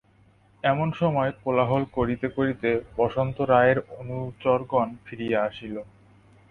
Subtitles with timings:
[0.63, 5.75] এমন সময় কোলাহল করিতে করিতে বসন্ত রায়ের অনুচরগণ ফিরিয়া আসিল।